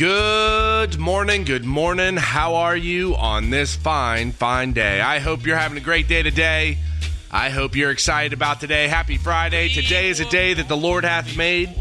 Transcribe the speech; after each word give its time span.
Good 0.00 0.98
morning, 0.98 1.44
good 1.44 1.66
morning. 1.66 2.16
How 2.16 2.54
are 2.54 2.74
you 2.74 3.16
on 3.16 3.50
this 3.50 3.76
fine, 3.76 4.32
fine 4.32 4.72
day? 4.72 4.98
I 4.98 5.18
hope 5.18 5.44
you're 5.44 5.58
having 5.58 5.76
a 5.76 5.82
great 5.82 6.08
day 6.08 6.22
today. 6.22 6.78
I 7.30 7.50
hope 7.50 7.76
you're 7.76 7.90
excited 7.90 8.32
about 8.32 8.60
today. 8.60 8.88
Happy 8.88 9.18
Friday. 9.18 9.68
Today 9.68 10.08
is 10.08 10.18
a 10.18 10.24
day 10.24 10.54
that 10.54 10.68
the 10.68 10.76
Lord 10.76 11.04
hath 11.04 11.36
made. 11.36 11.78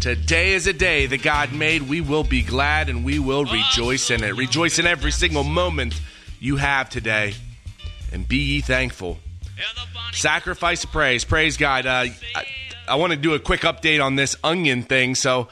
Today 0.00 0.54
is 0.54 0.66
a 0.68 0.72
day 0.72 1.04
that 1.04 1.22
God 1.22 1.52
made. 1.52 1.82
We 1.82 2.00
will 2.00 2.24
be 2.24 2.40
glad 2.40 2.88
and 2.88 3.04
we 3.04 3.18
will 3.18 3.44
rejoice 3.44 4.10
in 4.10 4.24
it. 4.24 4.36
Rejoice 4.36 4.78
in 4.78 4.86
every 4.86 5.12
single 5.12 5.44
moment 5.44 6.00
you 6.38 6.56
have 6.56 6.88
today 6.88 7.34
and 8.10 8.26
be 8.26 8.38
ye 8.38 8.60
thankful. 8.62 9.18
Sacrifice 10.12 10.84
of 10.84 10.92
praise. 10.92 11.26
Praise 11.26 11.58
God. 11.58 11.84
Uh, 11.84 12.06
I, 12.34 12.46
I 12.88 12.94
want 12.94 13.12
to 13.12 13.18
do 13.18 13.34
a 13.34 13.38
quick 13.38 13.60
update 13.60 14.02
on 14.02 14.16
this 14.16 14.34
onion 14.42 14.82
thing. 14.82 15.14
So 15.14 15.48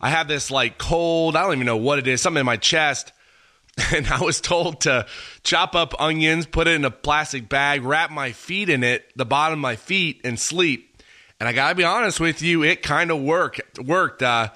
I 0.00 0.10
have 0.10 0.28
this 0.28 0.50
like 0.50 0.78
cold, 0.78 1.36
I 1.36 1.42
don't 1.42 1.54
even 1.54 1.66
know 1.66 1.76
what 1.76 1.98
it 1.98 2.06
is, 2.06 2.22
something 2.22 2.40
in 2.40 2.46
my 2.46 2.56
chest. 2.56 3.12
And 3.94 4.08
I 4.08 4.20
was 4.20 4.40
told 4.42 4.82
to 4.82 5.06
chop 5.42 5.74
up 5.74 5.98
onions, 5.98 6.44
put 6.44 6.66
it 6.66 6.74
in 6.74 6.84
a 6.84 6.90
plastic 6.90 7.48
bag, 7.48 7.82
wrap 7.82 8.10
my 8.10 8.32
feet 8.32 8.68
in 8.68 8.84
it, 8.84 9.10
the 9.16 9.24
bottom 9.24 9.58
of 9.58 9.62
my 9.62 9.76
feet, 9.76 10.20
and 10.24 10.38
sleep. 10.38 11.02
And 11.38 11.48
I 11.48 11.52
gotta 11.52 11.74
be 11.74 11.84
honest 11.84 12.20
with 12.20 12.42
you, 12.42 12.62
it 12.62 12.82
kind 12.82 13.10
of 13.10 13.22
worked. 13.22 13.78
Worked. 13.78 14.22
Uh, 14.22 14.50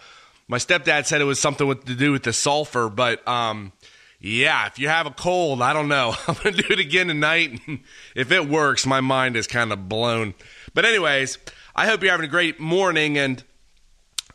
my 0.46 0.58
stepdad 0.58 1.06
said 1.06 1.22
it 1.22 1.24
was 1.24 1.40
something 1.40 1.66
with, 1.66 1.86
to 1.86 1.94
do 1.94 2.12
with 2.12 2.24
the 2.24 2.32
sulfur, 2.34 2.90
but 2.90 3.26
um, 3.26 3.72
yeah, 4.20 4.66
if 4.66 4.78
you 4.78 4.88
have 4.88 5.06
a 5.06 5.10
cold, 5.10 5.62
I 5.62 5.72
don't 5.72 5.88
know. 5.88 6.14
I'm 6.28 6.34
gonna 6.34 6.56
do 6.56 6.66
it 6.70 6.80
again 6.80 7.08
tonight. 7.08 7.60
if 8.14 8.30
it 8.30 8.48
works, 8.48 8.84
my 8.84 9.00
mind 9.00 9.36
is 9.36 9.46
kind 9.46 9.72
of 9.72 9.88
blown. 9.88 10.34
But 10.74 10.84
anyways, 10.84 11.38
I 11.74 11.86
hope 11.86 12.02
you're 12.02 12.10
having 12.10 12.26
a 12.26 12.30
great 12.30 12.60
morning, 12.60 13.16
and 13.16 13.42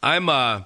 I'm 0.01 0.29
uh 0.29 0.63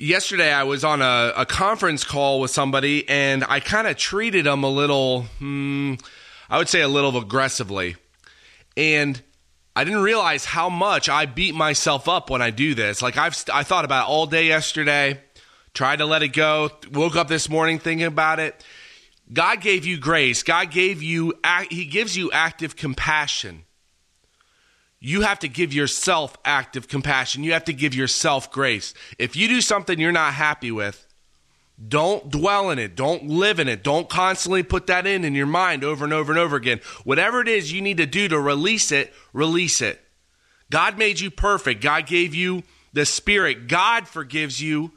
yesterday 0.00 0.52
I 0.52 0.64
was 0.64 0.82
on 0.82 1.02
a, 1.02 1.32
a 1.36 1.46
conference 1.46 2.04
call 2.04 2.40
with 2.40 2.50
somebody 2.50 3.08
and 3.08 3.44
I 3.46 3.60
kind 3.60 3.86
of 3.86 3.96
treated 3.96 4.46
them 4.46 4.64
a 4.64 4.70
little, 4.70 5.22
hmm, 5.38 5.94
I 6.48 6.58
would 6.58 6.68
say 6.68 6.80
a 6.80 6.88
little 6.88 7.16
aggressively. 7.16 7.96
And 8.76 9.20
I 9.76 9.84
didn't 9.84 10.02
realize 10.02 10.44
how 10.44 10.68
much 10.68 11.08
I 11.08 11.26
beat 11.26 11.54
myself 11.54 12.08
up 12.08 12.30
when 12.30 12.42
I 12.42 12.50
do 12.50 12.74
this. 12.74 13.02
Like 13.02 13.16
I've 13.16 13.36
I 13.52 13.62
thought 13.62 13.84
about 13.84 14.08
all 14.08 14.26
day 14.26 14.46
yesterday, 14.46 15.20
tried 15.74 15.96
to 15.96 16.06
let 16.06 16.22
it 16.22 16.28
go, 16.28 16.70
woke 16.92 17.16
up 17.16 17.28
this 17.28 17.48
morning 17.48 17.78
thinking 17.78 18.06
about 18.06 18.40
it. 18.40 18.64
God 19.32 19.60
gave 19.60 19.86
you 19.86 19.98
grace. 19.98 20.42
God 20.42 20.70
gave 20.70 21.02
you 21.02 21.34
he 21.70 21.84
gives 21.84 22.16
you 22.16 22.32
active 22.32 22.74
compassion 22.74 23.64
you 25.00 25.22
have 25.22 25.38
to 25.38 25.48
give 25.48 25.72
yourself 25.72 26.36
active 26.44 26.86
compassion. 26.86 27.42
You 27.42 27.52
have 27.54 27.64
to 27.64 27.72
give 27.72 27.94
yourself 27.94 28.52
grace. 28.52 28.92
If 29.18 29.34
you 29.34 29.48
do 29.48 29.62
something 29.62 29.98
you're 29.98 30.12
not 30.12 30.34
happy 30.34 30.70
with, 30.70 31.06
don't 31.88 32.30
dwell 32.30 32.70
in 32.70 32.78
it. 32.78 32.94
Don't 32.94 33.26
live 33.26 33.58
in 33.58 33.66
it. 33.66 33.82
Don't 33.82 34.10
constantly 34.10 34.62
put 34.62 34.86
that 34.88 35.06
in 35.06 35.24
in 35.24 35.34
your 35.34 35.46
mind 35.46 35.82
over 35.82 36.04
and 36.04 36.12
over 36.12 36.30
and 36.30 36.38
over 36.38 36.56
again. 36.56 36.80
Whatever 37.04 37.40
it 37.40 37.48
is 37.48 37.72
you 37.72 37.80
need 37.80 37.96
to 37.96 38.04
do 38.04 38.28
to 38.28 38.38
release 38.38 38.92
it, 38.92 39.14
release 39.32 39.80
it. 39.80 39.98
God 40.68 40.98
made 40.98 41.18
you 41.18 41.30
perfect. 41.30 41.80
God 41.80 42.06
gave 42.06 42.34
you 42.34 42.62
the 42.92 43.06
Spirit. 43.06 43.68
God 43.68 44.06
forgives 44.06 44.60
you. 44.60 44.92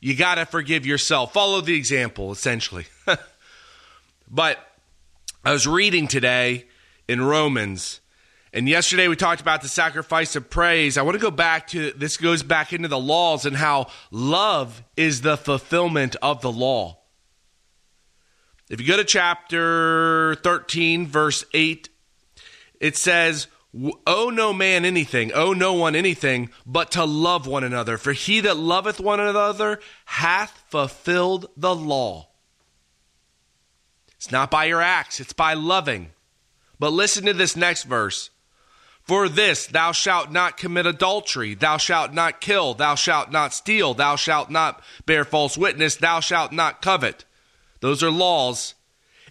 You 0.00 0.14
got 0.14 0.36
to 0.36 0.46
forgive 0.46 0.86
yourself. 0.86 1.32
Follow 1.32 1.60
the 1.60 1.74
example, 1.74 2.30
essentially. 2.30 2.86
but 4.30 4.58
I 5.44 5.52
was 5.52 5.66
reading 5.66 6.06
today 6.06 6.66
in 7.08 7.20
Romans 7.20 8.00
and 8.52 8.68
yesterday 8.68 9.08
we 9.08 9.16
talked 9.16 9.40
about 9.40 9.62
the 9.62 9.68
sacrifice 9.68 10.36
of 10.36 10.50
praise. 10.50 10.98
I 10.98 11.02
want 11.02 11.14
to 11.14 11.22
go 11.22 11.30
back 11.30 11.68
to 11.68 11.92
this 11.92 12.18
goes 12.18 12.42
back 12.42 12.72
into 12.72 12.88
the 12.88 12.98
laws 12.98 13.46
and 13.46 13.56
how 13.56 13.86
love 14.10 14.82
is 14.96 15.22
the 15.22 15.38
fulfillment 15.38 16.16
of 16.20 16.42
the 16.42 16.52
law. 16.52 16.98
If 18.68 18.80
you 18.80 18.86
go 18.86 18.96
to 18.96 19.04
chapter 19.04 20.34
13, 20.36 21.06
verse 21.06 21.44
8, 21.52 21.88
it 22.80 22.96
says, 22.96 23.46
Owe 24.06 24.30
no 24.30 24.52
man 24.52 24.84
anything, 24.84 25.32
owe 25.32 25.54
no 25.54 25.72
one 25.72 25.96
anything, 25.96 26.50
but 26.66 26.90
to 26.92 27.04
love 27.04 27.46
one 27.46 27.64
another. 27.64 27.96
For 27.96 28.12
he 28.12 28.40
that 28.40 28.58
loveth 28.58 29.00
one 29.00 29.20
another 29.20 29.80
hath 30.04 30.62
fulfilled 30.68 31.46
the 31.56 31.74
law. 31.74 32.28
It's 34.16 34.30
not 34.30 34.50
by 34.50 34.66
your 34.66 34.82
acts, 34.82 35.20
it's 35.20 35.32
by 35.32 35.54
loving. 35.54 36.10
But 36.78 36.92
listen 36.92 37.24
to 37.24 37.32
this 37.32 37.56
next 37.56 37.84
verse. 37.84 38.30
For 39.04 39.28
this, 39.28 39.66
thou 39.66 39.92
shalt 39.92 40.30
not 40.30 40.56
commit 40.56 40.86
adultery, 40.86 41.54
thou 41.54 41.76
shalt 41.76 42.12
not 42.12 42.40
kill, 42.40 42.74
thou 42.74 42.94
shalt 42.94 43.32
not 43.32 43.52
steal, 43.52 43.94
thou 43.94 44.14
shalt 44.16 44.48
not 44.48 44.80
bear 45.06 45.24
false 45.24 45.58
witness, 45.58 45.96
thou 45.96 46.20
shalt 46.20 46.52
not 46.52 46.80
covet. 46.80 47.24
Those 47.80 48.02
are 48.02 48.10
laws. 48.10 48.74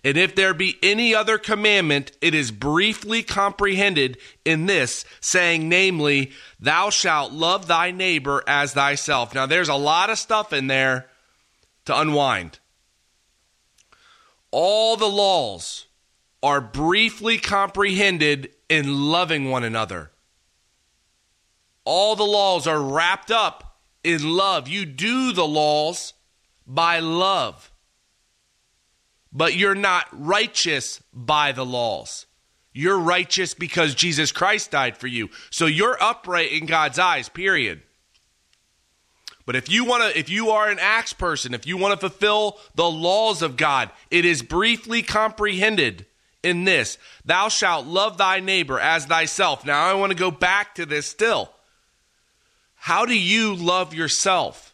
And 0.03 0.17
if 0.17 0.35
there 0.35 0.53
be 0.53 0.77
any 0.81 1.15
other 1.15 1.37
commandment, 1.37 2.11
it 2.21 2.33
is 2.33 2.51
briefly 2.51 3.23
comprehended 3.23 4.17
in 4.43 4.65
this, 4.65 5.05
saying, 5.21 5.69
namely, 5.69 6.31
thou 6.59 6.89
shalt 6.89 7.31
love 7.31 7.67
thy 7.67 7.91
neighbor 7.91 8.43
as 8.47 8.73
thyself. 8.73 9.33
Now, 9.33 9.45
there's 9.45 9.69
a 9.69 9.75
lot 9.75 10.09
of 10.09 10.17
stuff 10.17 10.51
in 10.53 10.67
there 10.67 11.07
to 11.85 11.97
unwind. 11.97 12.59
All 14.49 14.97
the 14.97 15.07
laws 15.07 15.85
are 16.43 16.61
briefly 16.61 17.37
comprehended 17.37 18.51
in 18.69 19.09
loving 19.11 19.49
one 19.49 19.63
another. 19.63 20.11
All 21.83 22.15
the 22.15 22.23
laws 22.23 22.67
are 22.67 22.81
wrapped 22.81 23.31
up 23.31 23.79
in 24.03 24.23
love. 24.23 24.67
You 24.67 24.85
do 24.85 25.33
the 25.33 25.47
laws 25.47 26.13
by 26.65 26.99
love. 26.99 27.71
But 29.33 29.55
you're 29.55 29.75
not 29.75 30.07
righteous 30.11 31.01
by 31.13 31.51
the 31.51 31.65
laws. 31.65 32.25
You're 32.73 32.99
righteous 32.99 33.53
because 33.53 33.95
Jesus 33.95 34.31
Christ 34.31 34.71
died 34.71 34.97
for 34.97 35.07
you. 35.07 35.29
So 35.49 35.65
you're 35.65 36.01
upright 36.01 36.51
in 36.51 36.65
God's 36.65 36.99
eyes, 36.99 37.29
period. 37.29 37.81
But 39.45 39.55
if 39.55 39.69
you 39.69 39.83
want 39.85 40.03
to 40.03 40.17
if 40.17 40.29
you 40.29 40.51
are 40.51 40.69
an 40.69 40.77
acts 40.79 41.13
person, 41.13 41.53
if 41.53 41.65
you 41.67 41.75
want 41.75 41.93
to 41.93 41.99
fulfill 41.99 42.59
the 42.75 42.89
laws 42.89 43.41
of 43.41 43.57
God, 43.57 43.89
it 44.09 44.23
is 44.23 44.41
briefly 44.41 45.01
comprehended 45.01 46.05
in 46.43 46.63
this 46.63 46.97
Thou 47.25 47.49
shalt 47.49 47.85
love 47.85 48.17
thy 48.17 48.39
neighbor 48.39 48.79
as 48.79 49.05
thyself. 49.05 49.65
Now, 49.65 49.85
I 49.85 49.93
want 49.93 50.11
to 50.11 50.17
go 50.17 50.31
back 50.31 50.75
to 50.75 50.85
this 50.85 51.05
still. 51.05 51.51
How 52.75 53.05
do 53.05 53.17
you 53.17 53.55
love 53.55 53.93
yourself? 53.93 54.73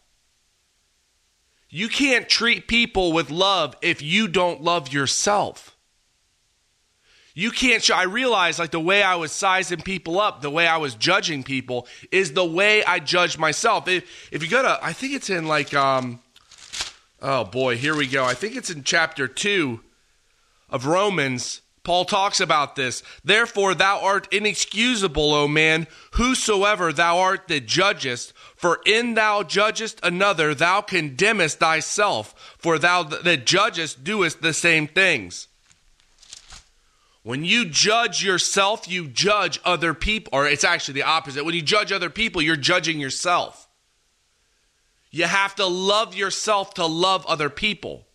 You 1.70 1.90
can't 1.90 2.30
treat 2.30 2.68
people 2.68 3.12
with 3.12 3.30
love 3.30 3.76
if 3.82 4.02
you 4.02 4.30
don't 4.30 4.62
love 4.62 4.94
yourself. 4.94 5.76
You 7.34 7.52
can't. 7.52 7.88
I 7.92 8.04
realize, 8.04 8.58
like, 8.58 8.72
the 8.72 8.80
way 8.80 9.04
I 9.04 9.16
was 9.16 9.32
sizing 9.32 9.82
people 9.82 10.20
up, 10.20 10.42
the 10.42 10.50
way 10.50 10.66
I 10.66 10.78
was 10.78 10.96
judging 10.96 11.44
people, 11.44 11.86
is 12.10 12.34
the 12.34 12.46
way 12.46 12.84
I 12.84 13.00
judge 13.00 13.38
myself. 13.38 13.88
If, 13.88 14.30
if 14.32 14.42
you 14.42 14.50
go 14.50 14.64
to, 14.64 14.80
I 14.82 14.94
think 14.94 15.14
it's 15.14 15.30
in, 15.30 15.46
like, 15.46 15.74
um, 15.74 16.20
oh 17.22 17.44
boy, 17.44 17.78
here 17.78 17.96
we 17.96 18.08
go. 18.08 18.24
I 18.24 18.34
think 18.34 18.56
it's 18.56 18.70
in 18.70 18.84
chapter 18.84 19.28
2 19.28 19.82
of 20.70 20.86
Romans, 20.86 21.62
Paul 21.88 22.04
talks 22.04 22.42
about 22.42 22.76
this. 22.76 23.02
Therefore, 23.24 23.74
thou 23.74 24.02
art 24.02 24.28
inexcusable, 24.34 25.34
O 25.34 25.48
man, 25.48 25.88
whosoever 26.16 26.92
thou 26.92 27.20
art 27.20 27.48
that 27.48 27.66
judgest. 27.66 28.34
For 28.58 28.82
in 28.86 29.14
thou 29.14 29.44
judgest 29.44 30.02
another, 30.04 30.54
thou 30.54 30.82
condemnest 30.82 31.60
thyself. 31.60 32.56
For 32.58 32.78
thou 32.78 33.04
that 33.04 33.46
judgest 33.46 34.04
doest 34.04 34.42
the 34.42 34.52
same 34.52 34.88
things. 34.88 35.48
When 37.24 37.46
you 37.46 37.64
judge 37.64 38.22
yourself, 38.22 38.90
you 38.90 39.08
judge 39.08 39.62
other 39.64 39.94
people. 39.94 40.32
Or 40.34 40.46
it's 40.46 40.66
actually 40.66 40.96
the 40.96 41.04
opposite. 41.04 41.46
When 41.46 41.56
you 41.56 41.62
judge 41.62 41.94
other 41.94 42.10
people, 42.10 42.42
you're 42.42 42.58
judging 42.58 43.00
yourself. 43.00 43.70
You 45.10 45.24
have 45.24 45.56
to 45.56 45.66
love 45.66 46.16
yourself 46.16 46.74
to 46.74 46.86
love 46.86 47.26
other 47.28 47.50
people. 47.50 48.07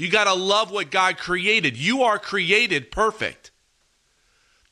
You 0.00 0.08
got 0.08 0.24
to 0.24 0.32
love 0.32 0.70
what 0.70 0.90
God 0.90 1.18
created. 1.18 1.76
You 1.76 2.04
are 2.04 2.18
created 2.18 2.90
perfect. 2.90 3.50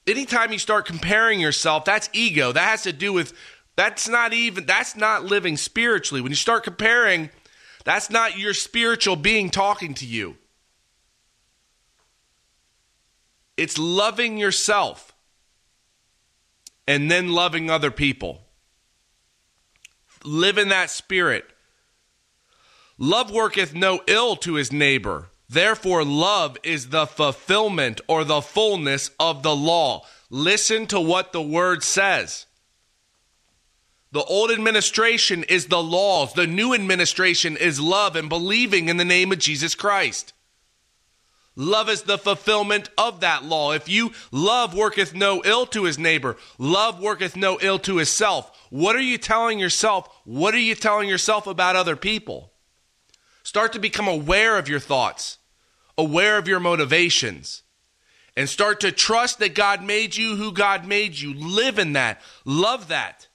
Anytime 0.06 0.52
you 0.52 0.58
start 0.58 0.86
comparing 0.86 1.38
yourself, 1.38 1.84
that's 1.84 2.08
ego. 2.14 2.50
That 2.50 2.66
has 2.66 2.84
to 2.84 2.94
do 2.94 3.12
with, 3.12 3.34
that's 3.76 4.08
not 4.08 4.32
even, 4.32 4.64
that's 4.64 4.96
not 4.96 5.26
living 5.26 5.58
spiritually. 5.58 6.22
When 6.22 6.32
you 6.32 6.36
start 6.36 6.64
comparing, 6.64 7.28
that's 7.84 8.08
not 8.08 8.38
your 8.38 8.54
spiritual 8.54 9.16
being 9.16 9.50
talking 9.50 9.92
to 9.96 10.06
you. 10.06 10.38
It's 13.58 13.76
loving 13.76 14.38
yourself 14.38 15.14
and 16.86 17.10
then 17.10 17.32
loving 17.32 17.68
other 17.68 17.90
people. 17.90 18.40
Live 20.24 20.56
in 20.56 20.70
that 20.70 20.88
spirit. 20.88 21.44
Love 22.98 23.30
worketh 23.30 23.74
no 23.74 24.00
ill 24.08 24.34
to 24.34 24.54
his 24.54 24.72
neighbor. 24.72 25.28
Therefore, 25.48 26.04
love 26.04 26.58
is 26.62 26.88
the 26.88 27.06
fulfillment 27.06 28.00
or 28.08 28.24
the 28.24 28.42
fullness 28.42 29.10
of 29.20 29.42
the 29.42 29.54
law. 29.54 30.04
Listen 30.30 30.86
to 30.88 31.00
what 31.00 31.32
the 31.32 31.40
word 31.40 31.82
says. 31.82 32.46
The 34.10 34.24
old 34.24 34.50
administration 34.50 35.44
is 35.44 35.66
the 35.66 35.82
laws. 35.82 36.32
The 36.32 36.46
new 36.46 36.74
administration 36.74 37.56
is 37.56 37.80
love 37.80 38.16
and 38.16 38.28
believing 38.28 38.88
in 38.88 38.96
the 38.96 39.04
name 39.04 39.32
of 39.32 39.38
Jesus 39.38 39.74
Christ. 39.74 40.32
Love 41.54 41.88
is 41.88 42.02
the 42.02 42.18
fulfillment 42.18 42.88
of 42.96 43.20
that 43.20 43.44
law. 43.44 43.72
If 43.72 43.88
you 43.88 44.12
love 44.30 44.74
worketh 44.74 45.14
no 45.14 45.42
ill 45.44 45.66
to 45.66 45.84
his 45.84 45.98
neighbor, 45.98 46.36
love 46.56 47.00
worketh 47.00 47.36
no 47.36 47.58
ill 47.60 47.78
to 47.80 47.96
himself. 47.96 48.66
What 48.70 48.96
are 48.96 49.00
you 49.00 49.18
telling 49.18 49.58
yourself? 49.58 50.08
What 50.24 50.54
are 50.54 50.60
you 50.60 50.74
telling 50.74 51.08
yourself 51.08 51.46
about 51.46 51.76
other 51.76 51.96
people? 51.96 52.52
Start 53.48 53.72
to 53.72 53.78
become 53.78 54.06
aware 54.06 54.58
of 54.58 54.68
your 54.68 54.78
thoughts, 54.78 55.38
aware 55.96 56.36
of 56.36 56.46
your 56.46 56.60
motivations, 56.60 57.62
and 58.36 58.46
start 58.46 58.78
to 58.80 58.92
trust 58.92 59.38
that 59.38 59.54
God 59.54 59.82
made 59.82 60.14
you 60.14 60.36
who 60.36 60.52
God 60.52 60.86
made 60.86 61.18
you. 61.18 61.32
Live 61.32 61.78
in 61.78 61.94
that, 61.94 62.20
love 62.44 62.88
that, 62.88 63.28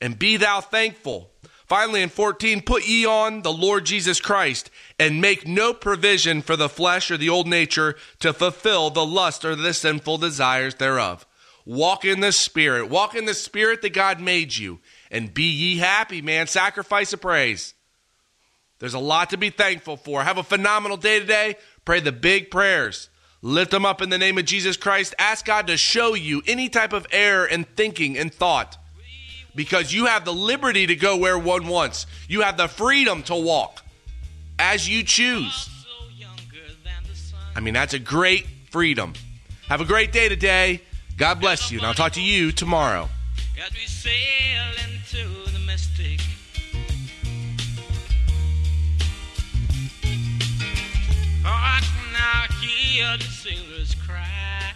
and 0.00 0.16
be 0.16 0.36
thou 0.36 0.60
thankful. 0.60 1.32
Finally, 1.66 2.00
in 2.00 2.10
14, 2.10 2.60
put 2.60 2.86
ye 2.86 3.04
on 3.04 3.42
the 3.42 3.52
Lord 3.52 3.86
Jesus 3.86 4.20
Christ 4.20 4.70
and 5.00 5.20
make 5.20 5.48
no 5.48 5.74
provision 5.74 6.42
for 6.42 6.54
the 6.54 6.68
flesh 6.68 7.10
or 7.10 7.16
the 7.16 7.28
old 7.28 7.48
nature 7.48 7.96
to 8.20 8.32
fulfill 8.32 8.90
the 8.90 9.04
lust 9.04 9.44
or 9.44 9.56
the 9.56 9.74
sinful 9.74 10.18
desires 10.18 10.76
thereof. 10.76 11.26
Walk 11.66 12.04
in 12.04 12.20
the 12.20 12.30
Spirit. 12.30 12.88
Walk 12.88 13.16
in 13.16 13.24
the 13.24 13.34
Spirit 13.34 13.82
that 13.82 13.94
God 13.94 14.20
made 14.20 14.56
you. 14.56 14.78
And 15.10 15.34
be 15.34 15.50
ye 15.50 15.78
happy, 15.78 16.22
man. 16.22 16.46
Sacrifice 16.46 17.12
of 17.12 17.20
praise. 17.20 17.74
There's 18.80 18.94
a 18.94 18.98
lot 18.98 19.30
to 19.30 19.36
be 19.36 19.50
thankful 19.50 19.96
for. 19.96 20.24
Have 20.24 20.38
a 20.38 20.42
phenomenal 20.42 20.96
day 20.96 21.20
today. 21.20 21.56
Pray 21.84 22.00
the 22.00 22.12
big 22.12 22.50
prayers. 22.50 23.08
Lift 23.42 23.70
them 23.70 23.86
up 23.86 24.02
in 24.02 24.10
the 24.10 24.18
name 24.18 24.36
of 24.38 24.44
Jesus 24.46 24.76
Christ. 24.76 25.14
Ask 25.18 25.46
God 25.46 25.68
to 25.68 25.76
show 25.76 26.14
you 26.14 26.42
any 26.46 26.68
type 26.68 26.92
of 26.92 27.06
error 27.12 27.46
in 27.46 27.64
thinking 27.64 28.18
and 28.18 28.32
thought 28.34 28.76
because 29.54 29.92
you 29.92 30.06
have 30.06 30.24
the 30.24 30.32
liberty 30.32 30.86
to 30.86 30.96
go 30.96 31.16
where 31.16 31.38
one 31.38 31.66
wants. 31.66 32.06
You 32.28 32.42
have 32.42 32.56
the 32.56 32.68
freedom 32.68 33.22
to 33.24 33.34
walk 33.34 33.82
as 34.58 34.88
you 34.88 35.02
choose. 35.02 35.68
I 37.54 37.60
mean, 37.60 37.74
that's 37.74 37.94
a 37.94 37.98
great 37.98 38.46
freedom. 38.70 39.14
Have 39.68 39.80
a 39.80 39.84
great 39.84 40.12
day 40.12 40.28
today. 40.28 40.82
God 41.16 41.40
bless 41.40 41.70
you, 41.70 41.78
and 41.78 41.86
I'll 41.86 41.94
talk 41.94 42.12
to 42.12 42.22
you 42.22 42.52
tomorrow. 42.52 43.08
Hear 52.60 53.16
the 53.16 53.96
cry. 54.06 54.72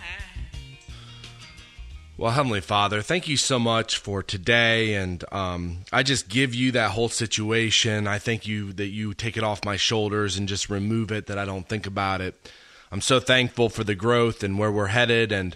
Well, 2.17 2.31
Heavenly 2.33 2.61
Father, 2.61 3.03
thank 3.03 3.29
you 3.29 3.37
so 3.37 3.59
much 3.59 3.99
for 3.99 4.23
today. 4.23 4.95
And 4.95 5.25
um, 5.33 5.79
I 5.93 6.03
just 6.03 6.29
give 6.29 6.55
you 6.55 6.73
that 6.73 6.93
whole 6.93 7.09
situation. 7.09 8.07
I 8.07 8.19
thank 8.19 8.47
you 8.47 8.73
that 8.75 8.87
you 8.87 9.15
take 9.15 9.37
it 9.37 9.43
off 9.43 9.65
my 9.65 9.77
shoulders 9.77 10.37
and 10.37 10.49
just 10.49 10.71
remove 10.71 11.13
it, 11.13 11.27
that 11.27 11.39
I 11.39 11.45
don't 11.45 11.69
think 11.69 11.87
about 11.87 12.21
it. 12.21 12.51
I'm 12.91 13.01
so 13.01 13.21
thankful 13.21 13.69
for 13.69 13.85
the 13.85 13.95
growth 13.95 14.43
and 14.43 14.59
where 14.59 14.73
we're 14.73 14.87
headed. 14.87 15.33
And 15.33 15.55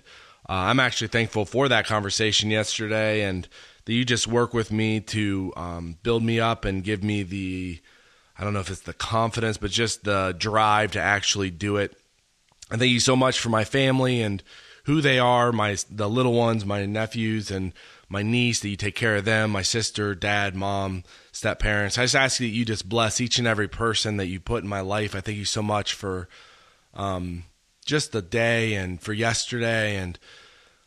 uh, 0.49 0.53
I'm 0.53 0.81
actually 0.81 1.09
thankful 1.09 1.44
for 1.44 1.69
that 1.69 1.87
conversation 1.87 2.51
yesterday 2.51 3.23
and 3.23 3.49
that 3.85 3.93
you 3.93 4.05
just 4.05 4.27
work 4.27 4.53
with 4.53 4.71
me 4.71 5.01
to 5.01 5.53
um, 5.56 5.97
build 6.03 6.23
me 6.23 6.41
up 6.41 6.65
and 6.65 6.85
give 6.85 7.03
me 7.03 7.23
the, 7.23 7.81
I 8.38 8.44
don't 8.44 8.52
know 8.52 8.61
if 8.61 8.70
it's 8.70 8.81
the 8.82 8.93
confidence, 8.93 9.56
but 9.56 9.70
just 9.70 10.05
the 10.05 10.35
drive 10.38 10.93
to 10.93 11.00
actually 11.00 11.50
do 11.50 11.76
it. 11.76 11.96
And 12.70 12.79
thank 12.79 12.93
you 12.93 13.00
so 13.00 13.17
much 13.17 13.40
for 13.40 13.49
my 13.49 13.64
family 13.64 14.23
and 14.23 14.43
who 14.85 15.00
they 15.00 15.19
are, 15.19 15.52
my 15.52 15.76
the 15.90 16.08
little 16.08 16.35
ones, 16.35 16.64
my 16.64 16.87
nephews 16.87 17.50
and 17.50 17.73
my 18.08 18.23
niece, 18.23 18.61
that 18.61 18.69
you 18.69 18.76
take 18.76 18.94
care 18.94 19.17
of 19.17 19.25
them, 19.25 19.50
my 19.50 19.62
sister, 19.62 20.14
dad, 20.14 20.55
mom, 20.55 21.02
step 21.32 21.58
parents. 21.58 21.99
I 21.99 22.05
just 22.05 22.14
ask 22.14 22.38
that 22.38 22.46
you 22.46 22.64
just 22.64 22.88
bless 22.88 23.20
each 23.20 23.38
and 23.38 23.46
every 23.46 23.69
person 23.69 24.19
that 24.19 24.29
you 24.29 24.41
put 24.41 24.62
in 24.62 24.69
my 24.69 24.81
life. 24.81 25.14
I 25.14 25.20
thank 25.20 25.37
you 25.37 25.44
so 25.44 25.62
much 25.62 25.93
for 25.93 26.29
um, 26.94 27.44
just 27.84 28.12
the 28.12 28.23
day 28.23 28.75
and 28.75 29.00
for 29.00 29.12
yesterday 29.12 29.96
and 29.96 30.19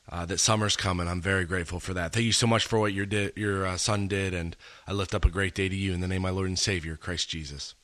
uh, 0.10 0.26
that 0.26 0.40
summer's 0.40 0.76
coming. 0.76 1.08
I'm 1.08 1.22
very 1.22 1.46
grateful 1.46 1.80
for 1.80 1.94
that. 1.94 2.14
Thank 2.14 2.26
you 2.26 2.32
so 2.32 2.48
much 2.48 2.66
for 2.66 2.80
what 2.80 2.94
your 2.94 3.06
di- 3.06 3.32
your 3.36 3.66
uh, 3.66 3.78
son 3.78 4.08
did, 4.08 4.34
and 4.34 4.56
I 4.88 4.94
lift 4.94 5.14
up 5.14 5.26
a 5.26 5.30
great 5.30 5.56
day 5.56 5.70
to 5.70 5.76
you 5.76 5.94
in 5.94 6.02
the 6.02 6.08
name 6.08 6.26
of 6.26 6.32
my 6.32 6.36
Lord 6.36 6.48
and 6.48 6.60
Savior, 6.60 6.98
Christ 6.98 7.30
Jesus. 7.30 7.76